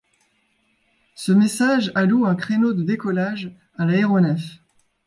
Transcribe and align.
Ce 1.13 1.31
message 1.31 1.91
alloue 1.93 2.25
un 2.25 2.33
créneau 2.33 2.73
de 2.73 2.81
décollage 2.81 3.51
à 3.77 3.85
l'aéronef. 3.85 4.41